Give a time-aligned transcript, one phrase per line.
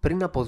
[0.00, 0.46] Πριν από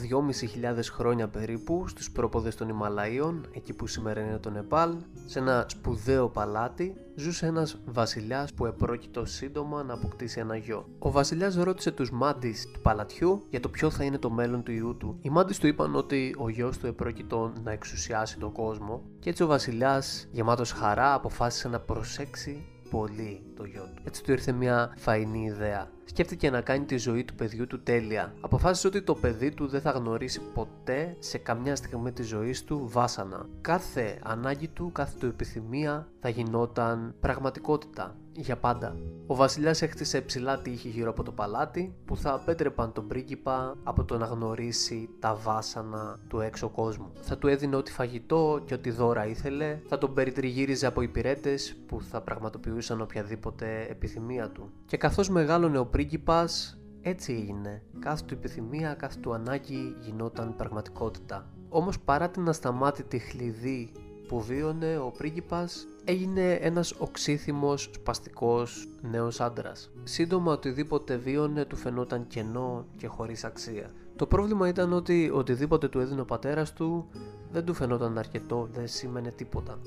[0.73, 4.95] 2.500 χρόνια περίπου, στους πρόποδες των Ιμαλαίων, εκεί που σήμερα είναι το Νεπάλ,
[5.27, 10.89] σε ένα σπουδαίο παλάτι, ζούσε ένας βασιλιάς που επρόκειτο σύντομα να αποκτήσει ένα γιο.
[10.99, 14.73] Ο βασιλιάς ρώτησε τους μάντις του παλατιού για το ποιο θα είναι το μέλλον του
[14.73, 15.19] ιού του.
[15.23, 19.43] Οι μάντις του είπαν ότι ο γιος του επρόκειτο να εξουσιάσει τον κόσμο και έτσι
[19.43, 24.03] ο βασιλιάς, γεμάτος χαρά, αποφάσισε να προσέξει πολύ το γιο του.
[24.07, 25.91] Έτσι του ήρθε μια φαϊνή ιδέα.
[26.05, 28.35] Σκέφτηκε να κάνει τη ζωή του παιδιού του τέλεια.
[28.41, 32.89] Αποφάσισε ότι το παιδί του δεν θα γνωρίσει ποτέ σε καμιά στιγμή της ζωής του
[32.89, 33.47] βάσανα.
[33.61, 38.97] Κάθε ανάγκη του, κάθε του επιθυμία θα γινόταν πραγματικότητα για πάντα.
[39.27, 44.05] Ο βασιλιάς έκτισε ψηλά τείχη γύρω από το παλάτι που θα απέτρεπαν τον πρίγκιπα από
[44.05, 47.11] το να γνωρίσει τα βάσανα του έξω κόσμου.
[47.21, 52.03] Θα του έδινε ό,τι φαγητό και ό,τι δώρα ήθελε, θα τον περιτριγύριζε από υπηρέτες που
[52.03, 54.71] θα πραγματοποιούσαν οποιαδήποτε επιθυμία του.
[54.87, 57.83] Και καθώς μεγάλωνε ο πρίγκιπας, έτσι έγινε.
[57.99, 61.47] Κάθε του επιθυμία, κάθε του ανάγκη γινόταν πραγματικότητα.
[61.69, 63.93] Όμως παρά την ασταμάτητη χλειδί
[64.33, 69.91] που βίωνε ο πρίγκιπας έγινε ένας οξύθυμος, σπαστικός νέος άντρας.
[70.03, 73.91] Σύντομα οτιδήποτε βίωνε του φαινόταν κενό και χωρίς αξία.
[74.17, 77.09] Το πρόβλημα ήταν ότι οτιδήποτε του έδινε ο πατέρας του
[77.53, 79.79] δεν του φαινόταν αρκετό, δεν σήμαινε τίποτα.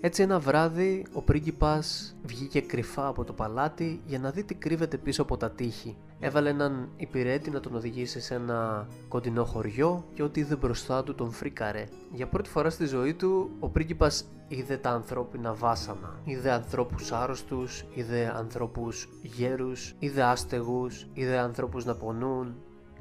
[0.00, 4.96] Έτσι ένα βράδυ ο πρίγκιπας βγήκε κρυφά από το παλάτι για να δει τι κρύβεται
[4.96, 5.96] πίσω από τα τείχη.
[6.20, 11.14] Έβαλε έναν υπηρέτη να τον οδηγήσει σε ένα κοντινό χωριό και ό,τι είδε μπροστά του
[11.14, 11.84] τον φρίκαρε.
[12.12, 16.20] Για πρώτη φορά στη ζωή του ο πρίγκιπας είδε τα ανθρώπινα βάσανα.
[16.24, 22.54] Είδε ανθρώπους άρρωστους, είδε ανθρώπους γέρους, είδε άστεγους, είδε ανθρώπους να πονούν,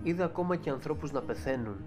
[0.03, 1.77] είδε ακόμα και ανθρώπους να πεθαίνουν.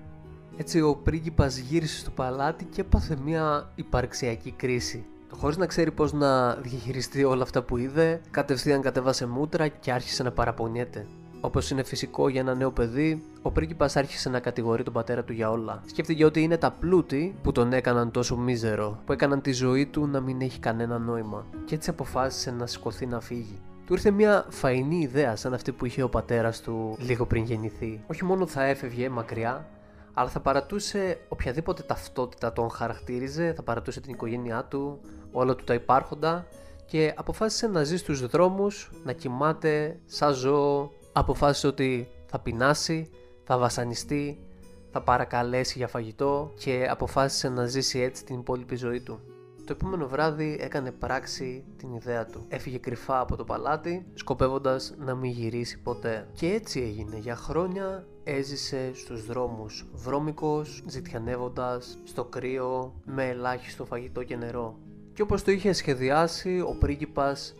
[0.57, 5.05] Έτσι ο πρίγκιπας γύρισε στο παλάτι και έπαθε μια υπαρξιακή κρίση.
[5.37, 10.23] Χωρίς να ξέρει πώς να διαχειριστεί όλα αυτά που είδε, κατευθείαν κατέβασε μούτρα και άρχισε
[10.23, 11.07] να παραπονιέται.
[11.41, 15.33] Όπως είναι φυσικό για ένα νέο παιδί, ο πρίγκιπας άρχισε να κατηγορεί τον πατέρα του
[15.33, 15.83] για όλα.
[15.87, 20.07] Σκέφτηκε ότι είναι τα πλούτη που τον έκαναν τόσο μίζερο, που έκαναν τη ζωή του
[20.07, 21.47] να μην έχει κανένα νόημα.
[21.65, 23.59] Και έτσι αποφάσισε να σηκωθεί να φύγει.
[23.87, 28.01] Του ήρθε μια φαϊνή ιδέα σαν αυτή που είχε ο πατέρας του λίγο πριν γεννηθεί.
[28.07, 29.67] Όχι μόνο θα έφευγε μακριά,
[30.15, 35.01] αλλά θα παρατούσε οποιαδήποτε ταυτότητα τον χαρακτήριζε, θα παρατούσε την οικογένειά του,
[35.33, 36.47] όλα του τα υπάρχοντα
[36.87, 43.11] και αποφάσισε να ζει στους δρόμους, να κοιμάται σαν ζώο, αποφάσισε ότι θα πεινάσει,
[43.45, 44.45] θα βασανιστεί,
[44.91, 49.21] θα παρακαλέσει για φαγητό και αποφάσισε να ζήσει έτσι την υπόλοιπη ζωή του.
[49.65, 52.45] Το επόμενο βράδυ έκανε πράξη την ιδέα του.
[52.49, 56.29] Έφυγε κρυφά από το παλάτι, σκοπεύοντας να μην γυρίσει ποτέ.
[56.35, 57.17] Και έτσι έγινε.
[57.19, 64.79] Για χρόνια έζησε στους δρόμους, βρώμικος, ζητιανεύοντας, στο κρύο, με ελάχιστο φαγητό και νερό.
[65.13, 67.55] Και όπως το είχε σχεδιάσει, ο πρίγκιπας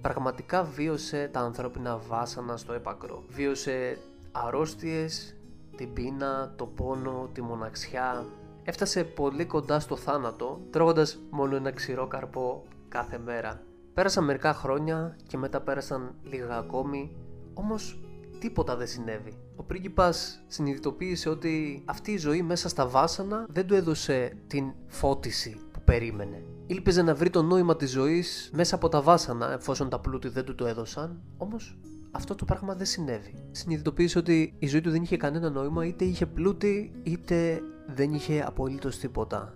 [0.00, 3.24] πραγματικά βίωσε τα ανθρώπινα βάσανα στο έπακρο.
[3.28, 3.98] Βίωσε
[4.32, 5.36] αρρώστιες,
[5.76, 8.26] την πείνα, το πόνο, τη μοναξιά,
[8.62, 13.62] έφτασε πολύ κοντά στο θάνατο, τρώγοντας μόνο ένα ξηρό καρπό κάθε μέρα.
[13.94, 17.16] Πέρασαν μερικά χρόνια και μετά πέρασαν λίγα ακόμη,
[17.54, 18.00] όμως
[18.40, 19.32] τίποτα δεν συνέβη.
[19.56, 25.56] Ο πρίγκιπας συνειδητοποίησε ότι αυτή η ζωή μέσα στα βάσανα δεν του έδωσε την φώτιση
[25.72, 26.42] που περίμενε.
[26.66, 30.44] Ήλπιζε να βρει το νόημα της ζωής μέσα από τα βάσανα εφόσον τα πλούτη δεν
[30.44, 31.78] του το έδωσαν, όμως
[32.10, 33.34] αυτό το πράγμα δεν συνέβη.
[33.50, 38.42] Συνειδητοποίησε ότι η ζωή του δεν είχε κανένα νόημα, είτε είχε πλούτη, είτε δεν είχε
[38.46, 39.54] απολύτως τίποτα.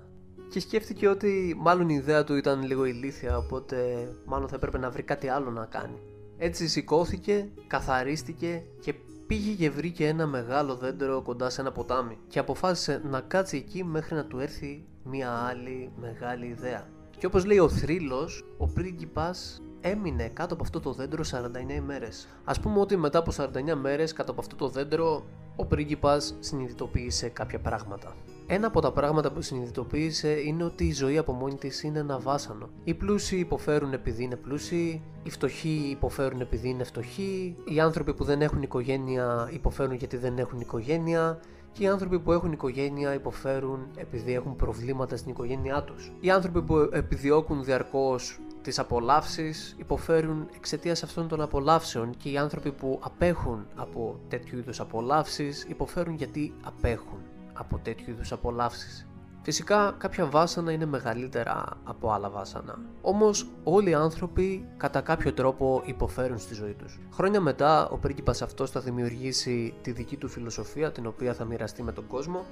[0.50, 4.90] Και σκέφτηκε ότι μάλλον η ιδέα του ήταν λίγο ηλίθια, οπότε μάλλον θα έπρεπε να
[4.90, 5.98] βρει κάτι άλλο να κάνει.
[6.42, 8.94] Έτσι σηκώθηκε, καθαρίστηκε και
[9.26, 13.84] πήγε και βρήκε ένα μεγάλο δέντρο κοντά σε ένα ποτάμι και αποφάσισε να κάτσει εκεί
[13.84, 16.88] μέχρι να του έρθει μια άλλη μεγάλη ιδέα.
[17.18, 22.28] Και όπως λέει ο θρύλος, ο πρίγκιπας έμεινε κάτω από αυτό το δέντρο 49 ημέρες.
[22.44, 25.24] Ας πούμε ότι μετά από 49 μέρες κάτω από αυτό το δέντρο
[25.56, 28.14] ο πρίγκιπας συνειδητοποίησε κάποια πράγματα.
[28.52, 32.18] Ένα από τα πράγματα που συνειδητοποίησε είναι ότι η ζωή από μόνη της είναι ένα
[32.18, 32.68] βάσανο.
[32.84, 38.24] Οι πλούσιοι υποφέρουν επειδή είναι πλούσιοι, οι φτωχοί υποφέρουν επειδή είναι φτωχοί, οι άνθρωποι που
[38.24, 41.40] δεν έχουν οικογένεια υποφέρουν γιατί δεν έχουν οικογένεια,
[41.72, 46.12] και οι άνθρωποι που έχουν οικογένεια υποφέρουν επειδή έχουν προβλήματα στην οικογένειά τους.
[46.20, 52.72] Οι άνθρωποι που επιδιώκουν διαρκώς τις απολαύσεις υποφέρουν εξαιτίας αυτών των απολαύσεων και οι άνθρωποι
[52.72, 57.18] που απέχουν από τέτοιου είδους απολαύσεις υποφέρουν γιατί απέχουν
[57.60, 59.06] από τέτοιου είδους απολαύσεις.
[59.42, 62.78] Φυσικά κάποια βάσανα είναι μεγαλύτερα από άλλα βάσανα.
[63.00, 67.00] Όμως όλοι οι άνθρωποι κατά κάποιο τρόπο υποφέρουν στη ζωή τους.
[67.12, 71.82] Χρόνια μετά ο πρίγκιπας αυτός θα δημιουργήσει τη δική του φιλοσοφία την οποία θα μοιραστεί
[71.82, 72.44] με τον κόσμο.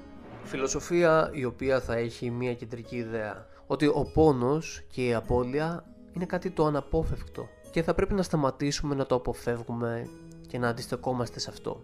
[0.42, 3.46] Φιλοσοφία η οποία θα έχει μια κεντρική ιδέα.
[3.66, 8.94] Ότι ο πόνος και η απώλεια είναι κάτι το αναπόφευκτο και θα πρέπει να σταματήσουμε
[8.94, 10.08] να το αποφεύγουμε
[10.46, 11.82] και να αντιστεκόμαστε σε αυτό.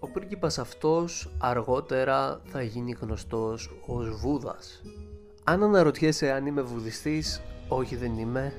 [0.00, 4.82] Ο πρίγκιπας αυτός αργότερα θα γίνει γνωστός ως Βούδας.
[5.44, 8.52] Αν αναρωτιέσαι αν είμαι βουδιστής, όχι δεν είμαι,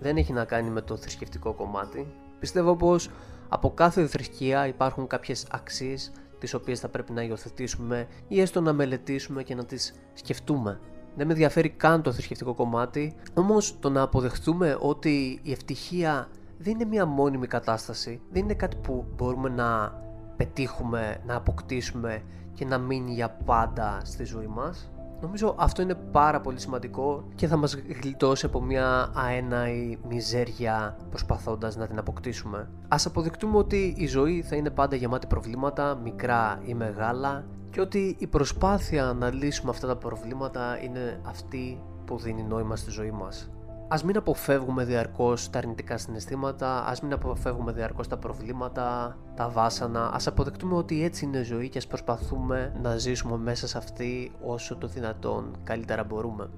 [0.00, 2.06] δεν έχει να κάνει με το θρησκευτικό κομμάτι.
[2.38, 3.10] Πιστεύω πως
[3.48, 8.72] από κάθε θρησκεία υπάρχουν κάποιες αξίες τις οποίες θα πρέπει να υιοθετήσουμε ή έστω να
[8.72, 10.80] μελετήσουμε και να τις σκεφτούμε.
[11.16, 16.28] Δεν με ενδιαφέρει καν το θρησκευτικό κομμάτι, όμως το να αποδεχτούμε ότι η ευτυχία
[16.58, 20.00] δεν είναι μια μόνιμη κατάσταση, δεν είναι κάτι που μπορούμε να
[20.36, 22.22] πετύχουμε, να αποκτήσουμε
[22.54, 24.90] και να μείνει για πάντα στη ζωή μας.
[25.20, 31.76] Νομίζω αυτό είναι πάρα πολύ σημαντικό και θα μας γλιτώσει από μια αέναη μιζέρια προσπαθώντας
[31.76, 32.68] να την αποκτήσουμε.
[32.88, 38.16] Ας αποδεικτούμε ότι η ζωή θα είναι πάντα γεμάτη προβλήματα, μικρά ή μεγάλα και ότι
[38.18, 43.50] η προσπάθεια να λύσουμε αυτά τα προβλήματα είναι αυτή που δίνει νόημα στη ζωή μας.
[43.88, 50.10] Ας μην αποφεύγουμε διαρκώς τα αρνητικά συναισθήματα, ας μην αποφεύγουμε διαρκώς τα προβλήματα, τα βάσανα,
[50.14, 54.32] ας αποδεκτούμε ότι έτσι είναι η ζωή και ας προσπαθούμε να ζήσουμε μέσα σε αυτή
[54.42, 56.48] όσο το δυνατόν καλύτερα μπορούμε.